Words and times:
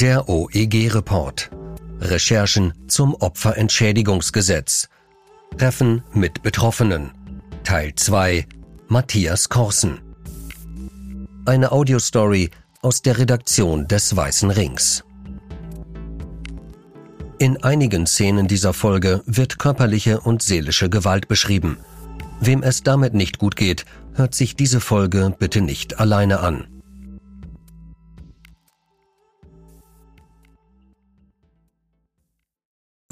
Der 0.00 0.28
OEG-Report. 0.28 1.50
Recherchen 2.00 2.72
zum 2.86 3.16
Opferentschädigungsgesetz. 3.16 4.88
Treffen 5.56 6.04
mit 6.12 6.40
Betroffenen. 6.44 7.10
Teil 7.64 7.96
2. 7.96 8.46
Matthias 8.86 9.48
Korsen. 9.48 9.98
Eine 11.46 11.72
Audiostory 11.72 12.50
aus 12.80 13.02
der 13.02 13.18
Redaktion 13.18 13.88
des 13.88 14.14
Weißen 14.14 14.52
Rings. 14.52 15.02
In 17.40 17.64
einigen 17.64 18.06
Szenen 18.06 18.46
dieser 18.46 18.74
Folge 18.74 19.24
wird 19.26 19.58
körperliche 19.58 20.20
und 20.20 20.42
seelische 20.42 20.88
Gewalt 20.88 21.26
beschrieben. 21.26 21.76
Wem 22.38 22.62
es 22.62 22.84
damit 22.84 23.14
nicht 23.14 23.40
gut 23.40 23.56
geht, 23.56 23.84
hört 24.14 24.36
sich 24.36 24.54
diese 24.54 24.78
Folge 24.78 25.34
bitte 25.36 25.60
nicht 25.60 25.98
alleine 25.98 26.38
an. 26.38 26.77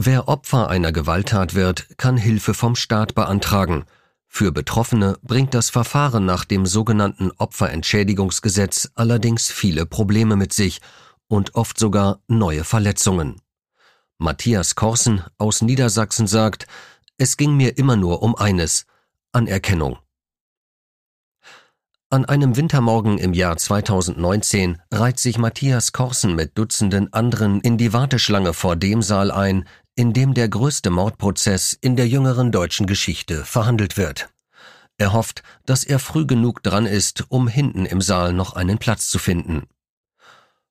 Wer 0.07 0.29
Opfer 0.29 0.71
einer 0.71 0.93
Gewalttat 0.93 1.57
wird, 1.57 1.99
kann 1.99 2.17
Hilfe 2.17 2.55
vom 2.55 2.77
Staat 2.77 3.17
beantragen. 3.17 3.87
Für 4.29 4.53
Betroffene 4.53 5.19
bringt 5.23 5.53
das 5.53 5.69
Verfahren 5.69 6.25
nach 6.25 6.45
dem 6.45 6.65
sogenannten 6.65 7.33
Opferentschädigungsgesetz 7.39 8.93
allerdings 8.95 9.51
viele 9.51 9.85
Probleme 9.85 10.37
mit 10.37 10.53
sich 10.53 10.81
und 11.27 11.57
oft 11.57 11.77
sogar 11.77 12.21
neue 12.29 12.63
Verletzungen. 12.63 13.41
Matthias 14.17 14.77
Korsen 14.77 15.25
aus 15.39 15.61
Niedersachsen 15.61 16.29
sagt, 16.29 16.69
es 17.19 17.37
ging 17.37 17.57
mir 17.57 17.77
immer 17.77 17.97
nur 17.97 18.23
um 18.23 18.37
eines, 18.37 18.87
Anerkennung. 19.33 19.99
An 22.11 22.27
einem 22.27 22.55
Wintermorgen 22.55 23.19
im 23.19 23.35
Jahr 23.35 23.57
2019 23.57 24.81
reiht 24.93 25.19
sich 25.19 25.39
Matthias 25.39 25.91
Korsen 25.91 26.37
mit 26.37 26.57
Dutzenden 26.57 27.13
anderen 27.13 27.61
in 27.61 27.77
die 27.77 27.93
Warteschlange 27.93 28.53
vor 28.53 28.77
dem 28.77 29.03
Saal 29.03 29.33
ein, 29.33 29.67
in 29.97 30.13
dem 30.13 30.35
der 30.35 30.49
größte 30.49 30.91
Mordprozess 30.91 31.73
in 31.73 31.97
der 31.97 32.07
jüngeren 32.07 32.53
deutschen 32.53 32.87
Geschichte 32.87 33.45
verhandelt 33.45 33.97
wird. 33.97 34.29
Er 34.99 35.13
hofft, 35.13 35.43
dass 35.65 35.85
er 35.85 35.99
früh 35.99 36.27
genug 36.27 36.63
dran 36.63 36.87
ist, 36.87 37.25
um 37.29 37.49
hinten 37.49 37.87
im 37.87 38.01
Saal 38.01 38.33
noch 38.33 38.53
einen 38.53 38.79
Platz 38.79 39.09
zu 39.09 39.19
finden. 39.19 39.67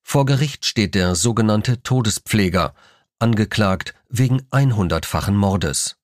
Vor 0.03 0.25
Gericht 0.25 0.65
steht 0.65 0.93
der 0.93 1.15
sogenannte 1.15 1.81
Todespfleger, 1.81 2.75
angeklagt 3.17 3.95
wegen 4.09 4.43
100-fachen 4.51 5.33
Mordes. 5.33 5.97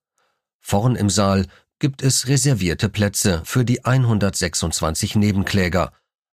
Vorn 0.59 0.95
im 0.95 1.09
Saal 1.09 1.45
gibt 1.77 2.01
es 2.01 2.27
reservierte 2.27 2.89
Plätze 2.89 3.41
für 3.45 3.63
die 3.63 3.85
126 3.85 5.15
Nebenkläger, 5.15 5.93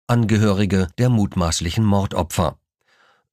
Angehörige 0.08 0.88
der 0.98 1.08
mutmaßlichen 1.08 1.84
Mordopfer. 1.84 2.58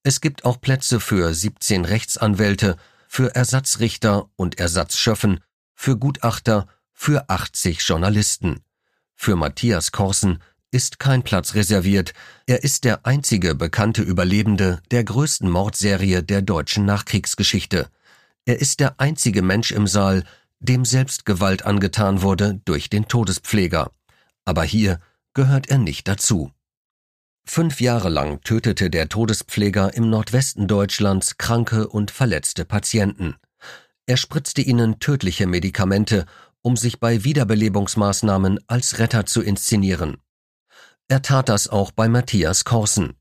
Es 0.04 0.22
gibt 0.22 0.46
auch 0.46 0.62
Plätze 0.62 1.00
für 1.00 1.34
17 1.34 1.86
Rechtsanwälte, 1.86 2.78
für 3.12 3.36
Ersatzrichter 3.36 4.30
und 4.36 4.60
Ersatzschöffen, 4.60 5.40
für 5.74 5.98
Gutachter, 5.98 6.68
für 6.94 7.28
80 7.28 7.82
Journalisten. 7.82 8.60
Für 9.16 9.36
Matthias 9.36 9.92
Korsen 9.92 10.44
ist 10.70 11.00
kein 11.00 11.24
Platz 11.24 11.56
reserviert. 11.56 12.14
Er 12.46 12.64
ist 12.64 12.84
der 12.84 13.08
einzige 13.08 13.56
bekannte 13.56 14.04
Überlebende 14.04 14.80
der 14.92 15.04
größten 15.04 15.50
Mordserie 15.50 16.22
der 16.22 16.44
deutschen 16.44 16.86
Nachkriegsgeschichte. 16.86 17.90
Er 18.46 18.62
ist 18.62 18.80
der 18.80 19.00
einzige 19.00 19.42
Mensch 19.42 19.72
im 19.72 19.88
Saal, 19.88 20.24
dem 20.60 20.86
Selbstgewalt 20.86 21.66
angetan 21.66 22.22
wurde 22.22 22.62
durch 22.64 22.92
den 22.92 23.08
Todespfleger. 23.08 23.92
Aber 24.46 24.64
hier 24.64 25.00
gehört 25.34 25.68
er 25.68 25.80
nicht 25.80 26.08
dazu. 26.08 26.52
Fünf 27.52 27.82
Jahre 27.82 28.10
lang 28.10 28.42
tötete 28.42 28.92
der 28.92 29.10
Todespfleger 29.10 29.96
im 29.96 30.08
Nordwesten 30.08 30.68
Deutschlands 30.68 31.40
kranke 31.40 31.88
und 31.88 32.12
verletzte 32.12 32.64
Patienten. 32.64 33.38
Er 34.06 34.18
spritzte 34.18 34.62
ihnen 34.62 35.00
tödliche 35.00 35.48
Medikamente, 35.48 36.28
um 36.62 36.78
sich 36.78 37.00
bei 37.00 37.24
Wiederbelebungsmaßnahmen 37.24 38.60
als 38.68 39.00
Retter 39.00 39.26
zu 39.26 39.42
inszenieren. 39.42 40.18
Er 41.08 41.24
tat 41.24 41.50
das 41.50 41.68
auch 41.68 41.90
bei 41.90 42.08
Matthias 42.08 42.66
Korsen. 42.66 43.16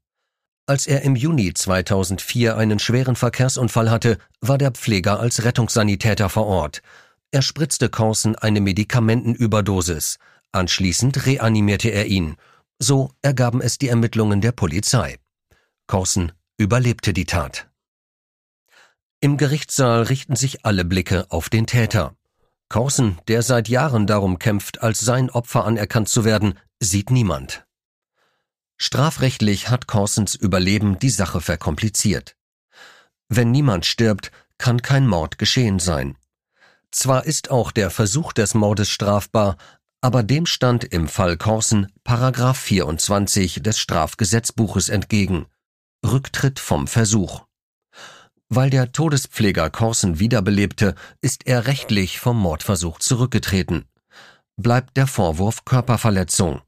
Als 0.67 0.87
er 0.87 1.01
im 1.01 1.17
Juni 1.17 1.55
2004 1.55 2.55
einen 2.55 2.81
schweren 2.81 3.17
Verkehrsunfall 3.17 3.91
hatte, 3.91 4.19
war 4.43 4.59
der 4.59 4.73
Pfleger 4.73 5.21
als 5.21 5.43
Rettungssanitäter 5.43 6.29
vor 6.29 6.45
Ort. 6.45 6.83
Er 7.31 7.41
spritzte 7.41 7.89
Korsen 7.89 8.37
eine 8.37 8.61
Medikamentenüberdosis. 8.61 10.19
Anschließend 10.53 11.25
reanimierte 11.25 11.89
er 11.89 12.05
ihn 12.05 12.37
so 12.79 13.13
ergaben 13.23 13.61
es 13.61 13.79
die 13.79 13.89
Ermittlungen 13.89 14.41
der 14.41 14.53
Polizei. 14.53 15.19
Korsen 15.87 16.33
überlebte 16.57 17.13
die 17.13 17.25
Tat. 17.25 17.69
Im 19.21 19.37
Gerichtssaal 19.37 20.03
richten 20.03 20.37
sich 20.37 20.65
alle 20.65 20.85
Blicke 20.85 21.27
auf 21.31 21.49
den 21.49 21.67
Täter. 21.67 22.15
Korsen, 22.69 23.19
der 23.27 23.43
seit 23.43 23.69
Jahren 23.69 24.07
darum 24.07 24.39
kämpft, 24.39 24.83
als 24.83 25.01
sein 25.01 25.31
Opfer 25.31 25.65
anerkannt 25.65 26.09
zu 26.09 26.25
werden, 26.25 26.59
sieht 26.79 27.11
niemand. 27.11 27.67
Strafrechtlich 28.77 29.71
hat 29.71 29.89
Korsens 29.89 30.37
Überleben 30.37 30.99
die 30.99 31.11
Sache 31.11 31.41
verkompliziert. 31.41 32.37
Wenn 33.29 33.51
niemand 33.51 33.87
stirbt, 33.87 34.31
kann 34.57 34.83
kein 34.83 35.07
Mord 35.07 35.39
geschehen 35.39 35.81
sein. 35.81 36.17
Zwar 36.91 37.27
ist 37.27 37.51
auch 37.51 37.73
der 37.73 37.91
Versuch 37.91 38.33
des 38.33 38.55
Mordes 38.55 38.89
strafbar, 38.89 39.57
aber 40.01 40.23
dem 40.23 40.47
stand 40.47 40.85
im 40.85 41.09
Fall 41.09 41.37
Korsen 41.37 41.93
Paragraph 42.05 42.59
24 42.59 43.63
des 43.63 43.79
Strafgesetzbuches 43.79 44.89
entgegen. 44.89 45.47
Rücktritt 46.07 46.61
vom 46.61 46.87
Versuch. 46.87 47.45
Weil 48.49 48.71
der 48.71 48.93
Todespfleger 48.93 49.69
Korsen 49.71 50.21
wiederbelebte, 50.21 50.95
ist 51.21 51.47
er 51.47 51.67
rechtlich 51.67 52.19
vom 52.19 52.39
Mordversuch 52.39 52.99
zurückgetreten. 52.99 53.85
Bleibt 54.57 54.97
der 54.97 55.07
Vorwurf 55.07 55.65
Körperverletzung. 55.65 56.63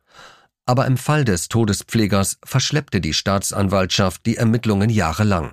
Aber 0.67 0.87
im 0.87 0.99
Fall 0.99 1.25
des 1.25 1.49
Todespflegers 1.49 2.39
verschleppte 2.45 3.01
die 3.01 3.15
Staatsanwaltschaft 3.15 4.27
die 4.27 4.37
Ermittlungen 4.37 4.91
jahrelang. 4.91 5.53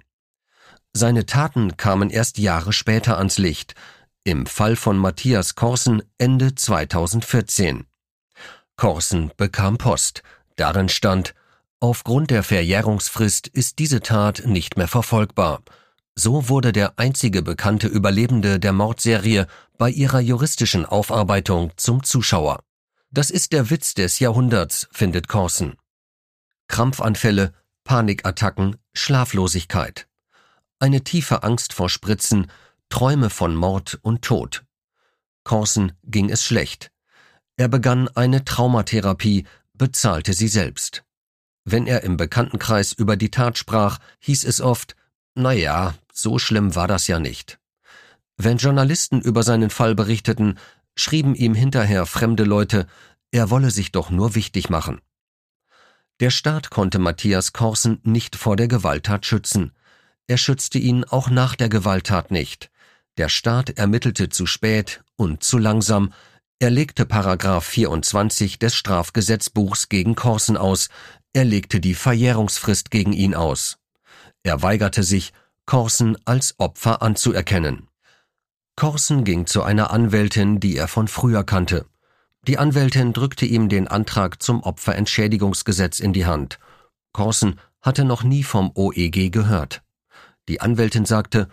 Seine 0.94 1.26
Taten 1.26 1.78
kamen 1.78 2.10
erst 2.10 2.40
Jahre 2.40 2.74
später 2.74 3.18
ans 3.18 3.38
Licht, 3.38 3.76
im 4.28 4.46
Fall 4.46 4.76
von 4.76 4.98
Matthias 4.98 5.56
Korsen 5.56 6.04
Ende 6.18 6.54
2014. 6.54 7.88
Korsen 8.76 9.32
bekam 9.38 9.78
Post. 9.78 10.22
Darin 10.58 10.90
stand, 10.90 11.34
aufgrund 11.80 12.30
der 12.30 12.44
Verjährungsfrist 12.44 13.48
ist 13.48 13.80
diese 13.80 14.02
Tat 14.02 14.44
nicht 14.46 14.76
mehr 14.76 14.90
verfolgbar. 14.90 15.62
So 16.14 16.50
wurde 16.50 16.74
der 16.74 17.00
einzige 17.00 17.42
bekannte 17.42 17.88
Überlebende 17.88 18.60
der 18.60 18.74
Mordserie 18.74 19.48
bei 19.78 19.90
ihrer 19.90 20.20
juristischen 20.20 20.86
Aufarbeitung 20.86 21.72
zum 21.78 22.04
Zuschauer. 22.04 22.60
Das 23.10 23.30
ist 23.30 23.54
der 23.54 23.70
Witz 23.70 23.94
des 23.94 24.20
Jahrhunderts, 24.20 24.90
findet 24.92 25.30
Korsen. 25.30 25.78
Krampfanfälle, 26.68 27.54
Panikattacken, 27.86 28.76
Schlaflosigkeit. 28.94 30.10
Eine 30.80 31.06
tiefe 31.06 31.44
Angst 31.44 31.72
vor 31.72 31.90
Spritzen, 31.90 32.52
Träume 32.90 33.30
von 33.30 33.56
Mord 33.56 34.00
und 34.02 34.24
Tod. 34.24 34.66
Corson 35.44 35.94
ging 36.04 36.30
es 36.30 36.44
schlecht. 36.44 36.92
Er 37.56 37.68
begann 37.68 38.08
eine 38.10 38.46
Traumatherapie, 38.46 39.46
bezahlte 39.74 40.34
sie 40.34 40.48
selbst. 40.48 41.04
Wenn 41.64 41.88
er 41.88 42.04
im 42.04 42.18
Bekanntenkreis 42.18 42.94
über 42.94 43.18
die 43.18 43.32
Tat 43.32 43.58
sprach, 43.58 44.00
hieß 44.20 44.46
es 44.46 44.62
oft, 44.62 44.96
na 45.36 45.52
ja, 45.52 45.96
so 46.14 46.40
schlimm 46.40 46.76
war 46.76 46.88
das 46.88 47.08
ja 47.08 47.20
nicht. 47.20 47.60
Wenn 48.38 48.58
Journalisten 48.58 49.22
über 49.22 49.44
seinen 49.44 49.70
Fall 49.70 49.96
berichteten, 49.96 50.58
schrieben 50.96 51.36
ihm 51.36 51.54
hinterher 51.54 52.06
fremde 52.06 52.44
Leute, 52.44 52.88
er 53.32 53.50
wolle 53.50 53.72
sich 53.72 53.92
doch 53.92 54.10
nur 54.10 54.36
wichtig 54.36 54.70
machen. 54.70 55.02
Der 56.20 56.30
Staat 56.30 56.70
konnte 56.70 57.00
Matthias 57.00 57.54
Korsen 57.54 58.00
nicht 58.04 58.36
vor 58.36 58.56
der 58.56 58.68
Gewalttat 58.68 59.26
schützen. 59.26 59.74
Er 60.26 60.38
schützte 60.38 60.80
ihn 60.80 61.04
auch 61.04 61.30
nach 61.30 61.56
der 61.56 61.70
Gewalttat 61.70 62.32
nicht. 62.32 62.72
Der 63.18 63.30
Staat 63.30 63.72
ermittelte 63.72 64.30
zu 64.30 64.46
spät 64.46 65.04
und 65.16 65.44
zu 65.44 65.58
langsam, 65.58 66.14
er 66.60 66.70
legte 66.70 67.06
Paragraph 67.06 67.66
24 67.66 68.60
des 68.60 68.76
Strafgesetzbuchs 68.76 69.90
gegen 69.90 70.16
Korsen 70.16 70.58
aus, 70.58 70.90
er 71.34 71.44
legte 71.44 71.80
die 71.80 71.96
Verjährungsfrist 71.96 72.92
gegen 72.92 73.14
ihn 73.14 73.36
aus. 73.36 73.78
Er 74.44 74.62
weigerte 74.62 75.04
sich, 75.04 75.34
Korsen 75.66 76.18
als 76.26 76.56
Opfer 76.60 77.02
anzuerkennen. 77.02 77.88
Korsen 78.76 79.24
ging 79.24 79.48
zu 79.48 79.64
einer 79.64 79.92
Anwältin, 79.92 80.60
die 80.60 80.78
er 80.78 80.88
von 80.88 81.08
früher 81.08 81.44
kannte. 81.44 81.86
Die 82.48 82.58
Anwältin 82.58 83.14
drückte 83.14 83.46
ihm 83.46 83.68
den 83.68 83.88
Antrag 83.88 84.42
zum 84.42 84.62
Opferentschädigungsgesetz 84.64 86.00
in 86.00 86.14
die 86.14 86.26
Hand. 86.26 86.60
Korsen 87.12 87.60
hatte 87.82 88.06
noch 88.06 88.24
nie 88.24 88.44
vom 88.44 88.72
OEG 88.76 89.32
gehört. 89.32 89.82
Die 90.48 90.62
Anwältin 90.62 91.06
sagte, 91.06 91.50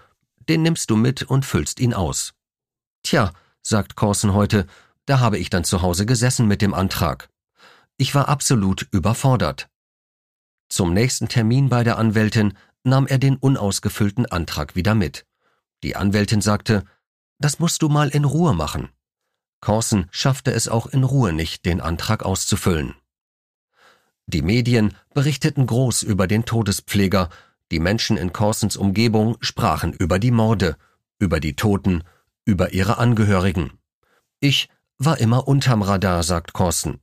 den 0.48 0.62
nimmst 0.62 0.90
du 0.90 0.96
mit 0.96 1.22
und 1.22 1.44
füllst 1.44 1.80
ihn 1.80 1.94
aus. 1.94 2.34
Tja, 3.02 3.32
sagt 3.62 3.96
Corson 3.96 4.34
heute, 4.34 4.66
da 5.06 5.20
habe 5.20 5.38
ich 5.38 5.50
dann 5.50 5.64
zu 5.64 5.82
Hause 5.82 6.06
gesessen 6.06 6.46
mit 6.46 6.62
dem 6.62 6.74
Antrag. 6.74 7.28
Ich 7.96 8.14
war 8.14 8.28
absolut 8.28 8.88
überfordert. 8.90 9.68
Zum 10.68 10.92
nächsten 10.92 11.28
Termin 11.28 11.68
bei 11.68 11.84
der 11.84 11.98
Anwältin 11.98 12.54
nahm 12.82 13.06
er 13.06 13.18
den 13.18 13.36
unausgefüllten 13.36 14.26
Antrag 14.26 14.74
wieder 14.74 14.94
mit. 14.94 15.26
Die 15.82 15.96
Anwältin 15.96 16.40
sagte, 16.40 16.84
das 17.38 17.58
musst 17.58 17.82
du 17.82 17.88
mal 17.88 18.08
in 18.08 18.24
Ruhe 18.24 18.54
machen. 18.54 18.88
Corson 19.60 20.06
schaffte 20.10 20.52
es 20.52 20.68
auch 20.68 20.86
in 20.86 21.04
Ruhe 21.04 21.32
nicht, 21.32 21.64
den 21.64 21.80
Antrag 21.80 22.22
auszufüllen. 22.22 22.94
Die 24.26 24.42
Medien 24.42 24.94
berichteten 25.12 25.66
groß 25.66 26.02
über 26.02 26.26
den 26.26 26.44
Todespfleger, 26.44 27.28
die 27.70 27.80
Menschen 27.80 28.16
in 28.16 28.32
Corsons 28.32 28.76
Umgebung 28.76 29.36
sprachen 29.40 29.92
über 29.92 30.18
die 30.18 30.30
Morde, 30.30 30.76
über 31.18 31.40
die 31.40 31.56
Toten, 31.56 32.02
über 32.44 32.72
ihre 32.72 32.98
Angehörigen. 32.98 33.72
Ich 34.40 34.68
war 34.98 35.18
immer 35.18 35.48
unterm 35.48 35.82
Radar, 35.82 36.22
sagt 36.22 36.52
Corson. 36.52 37.00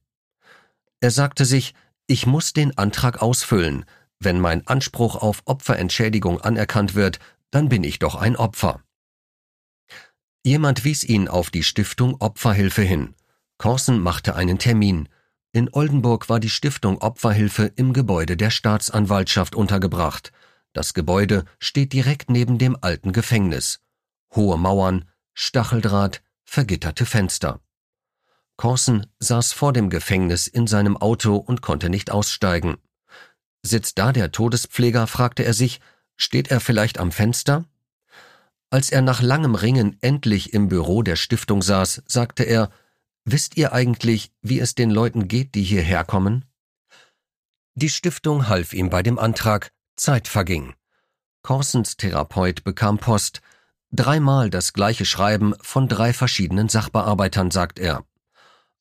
Er 0.99 1.11
sagte 1.11 1.45
sich, 1.45 1.73
ich 2.07 2.25
muss 2.25 2.53
den 2.53 2.77
Antrag 2.77 3.21
ausfüllen. 3.21 3.85
Wenn 4.19 4.39
mein 4.39 4.67
Anspruch 4.67 5.15
auf 5.15 5.41
Opferentschädigung 5.45 6.39
anerkannt 6.41 6.93
wird, 6.93 7.19
dann 7.49 7.69
bin 7.69 7.83
ich 7.83 7.99
doch 7.99 8.15
ein 8.15 8.35
Opfer. 8.35 8.81
Jemand 10.43 10.83
wies 10.83 11.03
ihn 11.03 11.27
auf 11.27 11.49
die 11.51 11.63
Stiftung 11.63 12.15
Opferhilfe 12.19 12.81
hin. 12.81 13.15
Corson 13.57 13.99
machte 13.99 14.35
einen 14.35 14.57
Termin. 14.57 15.07
In 15.51 15.69
Oldenburg 15.71 16.29
war 16.29 16.39
die 16.39 16.49
Stiftung 16.49 16.99
Opferhilfe 16.99 17.71
im 17.75 17.93
Gebäude 17.93 18.37
der 18.37 18.49
Staatsanwaltschaft 18.49 19.55
untergebracht. 19.55 20.31
Das 20.73 20.93
Gebäude 20.93 21.45
steht 21.59 21.93
direkt 21.93 22.29
neben 22.29 22.57
dem 22.57 22.77
alten 22.79 23.11
Gefängnis. 23.11 23.81
Hohe 24.33 24.57
Mauern, 24.57 25.09
Stacheldraht, 25.33 26.21
vergitterte 26.45 27.05
Fenster. 27.05 27.61
Corson 28.57 29.07
saß 29.19 29.53
vor 29.53 29.73
dem 29.73 29.89
Gefängnis 29.89 30.47
in 30.47 30.67
seinem 30.67 30.95
Auto 30.97 31.35
und 31.35 31.61
konnte 31.61 31.89
nicht 31.89 32.11
aussteigen. 32.11 32.77
Sitzt 33.63 33.97
da 33.97 34.11
der 34.11 34.31
Todespfleger, 34.31 35.07
fragte 35.07 35.43
er 35.43 35.53
sich, 35.53 35.81
steht 36.15 36.51
er 36.51 36.59
vielleicht 36.59 36.99
am 36.99 37.11
Fenster? 37.11 37.65
Als 38.69 38.89
er 38.91 39.01
nach 39.01 39.21
langem 39.21 39.55
Ringen 39.55 39.97
endlich 40.01 40.53
im 40.53 40.69
Büro 40.69 41.01
der 41.03 41.15
Stiftung 41.15 41.61
saß, 41.61 42.03
sagte 42.05 42.43
er, 42.43 42.71
Wisst 43.23 43.55
ihr 43.55 43.71
eigentlich, 43.71 44.31
wie 44.41 44.59
es 44.59 44.73
den 44.73 44.89
Leuten 44.89 45.27
geht, 45.27 45.53
die 45.53 45.63
hierher 45.63 46.03
kommen? 46.03 46.45
Die 47.75 47.89
Stiftung 47.89 48.47
half 48.47 48.73
ihm 48.73 48.89
bei 48.89 49.03
dem 49.03 49.19
Antrag, 49.19 49.71
Zeit 50.01 50.27
verging. 50.27 50.73
Corsons 51.43 51.95
Therapeut 51.95 52.63
bekam 52.63 52.97
Post, 52.97 53.39
dreimal 53.91 54.49
das 54.49 54.73
gleiche 54.73 55.05
Schreiben 55.05 55.53
von 55.61 55.87
drei 55.87 56.11
verschiedenen 56.11 56.69
Sachbearbeitern, 56.69 57.51
sagt 57.51 57.77
er. 57.77 58.03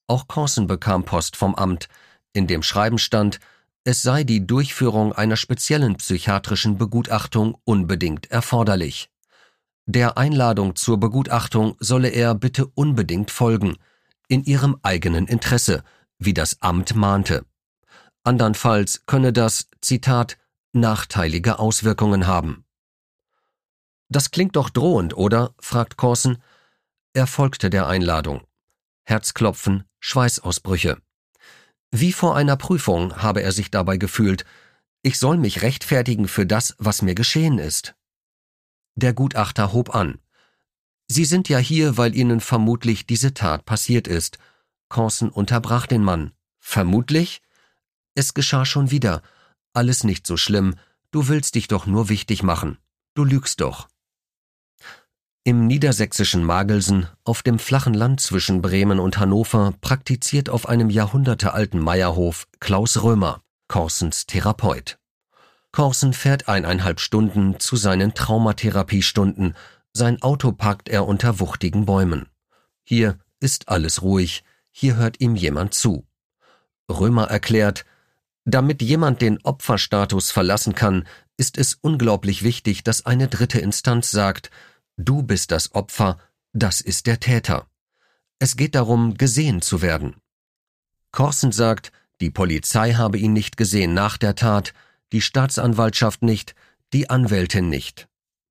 Auch 0.07 0.29
Corson 0.29 0.67
bekam 0.67 1.05
Post 1.05 1.37
vom 1.37 1.55
Amt, 1.55 1.89
in 2.33 2.47
dem 2.47 2.63
Schreiben 2.63 2.97
stand, 2.97 3.39
es 3.85 4.01
sei 4.01 4.25
die 4.25 4.47
Durchführung 4.47 5.13
einer 5.13 5.37
speziellen 5.37 5.97
psychiatrischen 5.97 6.79
Begutachtung 6.79 7.59
unbedingt 7.65 8.31
erforderlich. 8.31 9.11
Der 9.85 10.17
Einladung 10.17 10.75
zur 10.75 10.99
Begutachtung 10.99 11.77
solle 11.81 12.09
er 12.09 12.35
bitte 12.35 12.65
unbedingt 12.65 13.31
folgen, 13.31 13.77
in 14.27 14.43
ihrem 14.45 14.79
eigenen 14.83 15.27
Interesse, 15.27 15.85
wie 16.19 16.33
das 16.33 16.63
Amt 16.63 16.95
mahnte. 16.95 17.45
Andernfalls 18.25 19.05
könne 19.05 19.35
das, 19.35 19.69
Zitat, 19.83 20.39
nachteilige 20.73 21.59
Auswirkungen 21.59 22.27
haben. 22.27 22.65
Das 24.09 24.31
klingt 24.31 24.57
doch 24.57 24.71
drohend, 24.71 25.17
oder? 25.17 25.55
fragt 25.61 25.97
Corson. 25.97 26.39
Er 27.13 27.27
folgte 27.27 27.71
der 27.71 27.87
Einladung. 27.87 28.43
Herzklopfen, 29.05 29.85
Schweißausbrüche. 30.01 31.01
Wie 31.91 32.13
vor 32.13 32.37
einer 32.37 32.57
Prüfung 32.57 33.17
habe 33.17 33.43
er 33.43 33.53
sich 33.53 33.71
dabei 33.71 33.97
gefühlt. 33.97 34.45
Ich 35.03 35.19
soll 35.19 35.39
mich 35.39 35.63
rechtfertigen 35.63 36.29
für 36.29 36.47
das, 36.47 36.75
was 36.79 37.03
mir 37.03 37.15
geschehen 37.15 37.59
ist. 37.59 37.95
Der 38.95 39.13
Gutachter 39.13 39.73
hob 39.73 39.95
an. 39.95 40.19
Sie 41.09 41.25
sind 41.25 41.49
ja 41.49 41.59
hier, 41.59 41.97
weil 41.97 42.15
Ihnen 42.15 42.41
vermutlich 42.41 43.07
diese 43.07 43.35
Tat 43.35 43.65
passiert 43.65 44.07
ist. 44.07 44.39
Corson 44.89 45.31
unterbrach 45.31 45.87
den 45.87 46.05
Mann. 46.05 46.33
Vermutlich? 46.59 47.43
Es 48.15 48.35
geschah 48.35 48.65
schon 48.65 48.91
wieder. 48.91 49.23
Alles 49.73 50.05
nicht 50.05 50.27
so 50.27 50.37
schlimm. 50.37 50.75
Du 51.11 51.29
willst 51.29 51.55
dich 51.55 51.69
doch 51.69 51.87
nur 51.87 52.09
wichtig 52.09 52.43
machen. 52.43 52.79
Du 53.15 53.25
lügst 53.25 53.61
doch. 53.61 53.89
Im 55.43 55.67
niedersächsischen 55.67 56.45
Magelsen, 56.45 57.09
auf 57.25 57.43
dem 57.43 57.59
flachen 57.59 57.95
Land 57.95 58.21
zwischen 58.21 58.61
Bremen 58.61 59.01
und 59.01 59.19
Hannover, 59.19 59.73
praktiziert 59.81 60.51
auf 60.51 60.69
einem 60.69 60.91
jahrhundertealten 60.91 61.81
Meierhof 61.81 62.47
Klaus 62.61 63.03
Römer, 63.03 63.43
Corsens 63.67 64.27
Therapeut. 64.27 64.99
Corsen 65.73 66.13
fährt 66.13 66.49
eineinhalb 66.49 67.01
Stunden 67.01 67.59
zu 67.59 67.77
seinen 67.77 68.15
Traumatherapiestunden. 68.15 69.55
Sein 69.93 70.21
Auto 70.21 70.53
parkt 70.53 70.89
er 70.89 71.07
unter 71.07 71.41
wuchtigen 71.41 71.87
Bäumen. 71.87 72.29
Hier 72.85 73.19
ist 73.39 73.69
alles 73.69 74.03
ruhig, 74.03 74.45
hier 74.73 74.97
hört 74.97 75.21
ihm 75.21 75.37
jemand 75.37 75.75
zu. 75.75 76.07
Römer 76.91 77.25
erklärt, 77.29 77.87
damit 78.45 78.83
jemand 78.83 79.23
den 79.23 79.39
Opferstatus 79.45 80.31
verlassen 80.31 80.75
kann, 80.75 81.07
ist 81.37 81.59
es 81.59 81.75
unglaublich 81.75 82.43
wichtig, 82.43 82.85
dass 82.85 83.07
eine 83.07 83.29
dritte 83.29 83.61
Instanz 83.61 84.11
sagt, 84.11 84.51
du 84.97 85.23
bist 85.23 85.51
das 85.51 85.75
Opfer, 85.75 86.19
das 86.53 86.81
ist 86.81 87.07
der 87.07 87.21
Täter. 87.21 87.67
Es 88.39 88.57
geht 88.57 88.75
darum, 88.75 89.15
gesehen 89.15 89.63
zu 89.63 89.83
werden. 89.83 90.17
Corson 91.13 91.53
sagt, 91.53 91.93
die 92.21 92.31
Polizei 92.31 92.95
habe 92.95 93.19
ihn 93.19 93.33
nicht 93.33 93.57
gesehen 93.57 93.95
nach 93.95 94.17
der 94.17 94.35
Tat, 94.35 94.73
die 95.13 95.21
Staatsanwaltschaft 95.21 96.23
nicht, 96.23 96.55
die 96.93 97.11
Anwältin 97.11 97.69
nicht, 97.69 98.09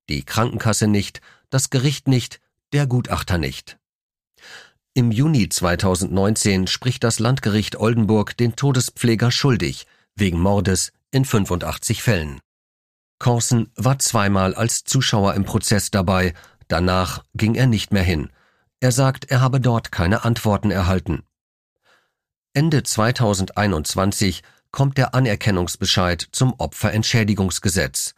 die 0.08 0.24
Krankenkasse 0.24 0.86
nicht, 0.86 1.20
das 1.50 1.70
Gericht 1.70 2.08
nicht, 2.08 2.40
der 2.72 2.86
Gutachter 2.86 3.38
nicht. 3.38 3.79
Im 5.00 5.12
Juni 5.12 5.48
2019 5.48 6.66
spricht 6.66 7.04
das 7.04 7.20
Landgericht 7.20 7.76
Oldenburg 7.76 8.36
den 8.36 8.54
Todespfleger 8.54 9.30
schuldig, 9.30 9.86
wegen 10.14 10.38
Mordes 10.38 10.92
in 11.10 11.24
85 11.24 12.02
Fällen. 12.02 12.38
Corson 13.18 13.70
war 13.76 13.98
zweimal 13.98 14.54
als 14.54 14.84
Zuschauer 14.84 15.32
im 15.32 15.46
Prozess 15.46 15.90
dabei, 15.90 16.34
danach 16.68 17.24
ging 17.32 17.54
er 17.54 17.66
nicht 17.66 17.94
mehr 17.94 18.02
hin. 18.02 18.28
Er 18.80 18.92
sagt, 18.92 19.30
er 19.30 19.40
habe 19.40 19.58
dort 19.58 19.90
keine 19.90 20.22
Antworten 20.26 20.70
erhalten. 20.70 21.22
Ende 22.52 22.82
2021 22.82 24.42
kommt 24.70 24.98
der 24.98 25.14
Anerkennungsbescheid 25.14 26.28
zum 26.30 26.52
Opferentschädigungsgesetz. 26.58 28.14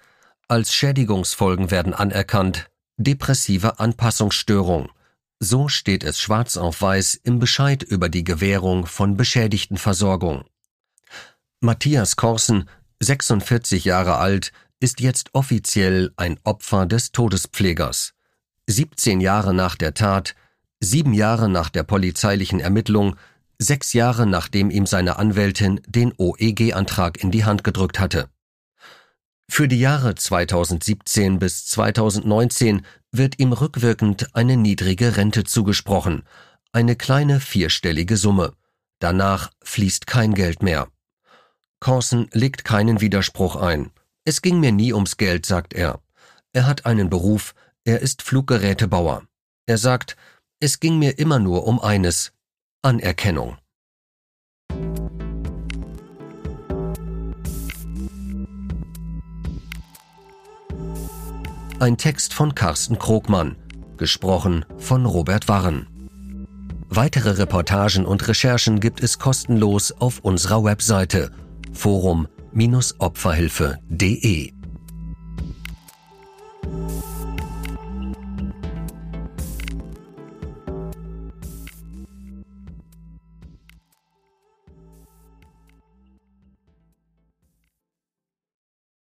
Als 0.48 0.74
Schädigungsfolgen 0.74 1.70
werden 1.70 1.94
anerkannt 1.94 2.66
depressive 2.96 3.78
Anpassungsstörung. 3.78 4.90
So 5.44 5.66
steht 5.66 6.04
es 6.04 6.20
schwarz 6.20 6.56
auf 6.56 6.82
weiß 6.82 7.14
im 7.24 7.40
Bescheid 7.40 7.82
über 7.82 8.08
die 8.08 8.22
Gewährung 8.22 8.86
von 8.86 9.16
Beschädigtenversorgung. 9.16 10.44
Matthias 11.58 12.14
Korsen, 12.14 12.68
46 13.00 13.84
Jahre 13.84 14.18
alt, 14.18 14.52
ist 14.78 15.00
jetzt 15.00 15.30
offiziell 15.32 16.12
ein 16.16 16.38
Opfer 16.44 16.86
des 16.86 17.10
Todespflegers. 17.10 18.14
17 18.68 19.20
Jahre 19.20 19.52
nach 19.52 19.74
der 19.74 19.94
Tat, 19.94 20.36
sieben 20.78 21.12
Jahre 21.12 21.48
nach 21.48 21.70
der 21.70 21.82
polizeilichen 21.82 22.60
Ermittlung 22.60 23.16
sechs 23.58 23.94
Jahre 23.94 24.28
nachdem 24.28 24.70
ihm 24.70 24.86
seine 24.86 25.18
Anwältin 25.18 25.80
den 25.88 26.12
OEG-Antrag 26.16 27.20
in 27.20 27.32
die 27.32 27.44
Hand 27.44 27.64
gedrückt 27.64 27.98
hatte. 27.98 28.28
Für 29.50 29.66
die 29.66 29.80
Jahre 29.80 30.14
2017 30.14 31.40
bis 31.40 31.66
2019 31.66 32.86
wird 33.12 33.38
ihm 33.38 33.52
rückwirkend 33.52 34.34
eine 34.34 34.56
niedrige 34.56 35.16
Rente 35.16 35.44
zugesprochen, 35.44 36.24
eine 36.72 36.96
kleine 36.96 37.40
vierstellige 37.40 38.16
Summe. 38.16 38.54
Danach 38.98 39.52
fließt 39.62 40.06
kein 40.06 40.34
Geld 40.34 40.62
mehr. 40.62 40.88
Corson 41.80 42.28
legt 42.32 42.64
keinen 42.64 43.00
Widerspruch 43.00 43.56
ein. 43.56 43.90
Es 44.24 44.40
ging 44.40 44.60
mir 44.60 44.72
nie 44.72 44.92
ums 44.92 45.16
Geld, 45.16 45.44
sagt 45.46 45.74
er. 45.74 46.00
Er 46.52 46.66
hat 46.66 46.86
einen 46.86 47.10
Beruf, 47.10 47.54
er 47.84 48.00
ist 48.00 48.22
Fluggerätebauer. 48.22 49.24
Er 49.66 49.78
sagt, 49.78 50.16
es 50.60 50.80
ging 50.80 50.98
mir 50.98 51.18
immer 51.18 51.38
nur 51.38 51.66
um 51.66 51.80
eines, 51.80 52.32
Anerkennung. 52.82 53.58
Ein 61.82 61.96
Text 61.96 62.32
von 62.32 62.54
Carsten 62.54 62.96
Krogmann, 62.96 63.56
gesprochen 63.96 64.64
von 64.78 65.04
Robert 65.04 65.48
Warren. 65.48 65.88
Weitere 66.88 67.30
Reportagen 67.30 68.06
und 68.06 68.28
Recherchen 68.28 68.78
gibt 68.78 69.02
es 69.02 69.18
kostenlos 69.18 69.90
auf 69.90 70.20
unserer 70.20 70.62
Webseite 70.62 71.32
forum-opferhilfe.de. 71.72 74.52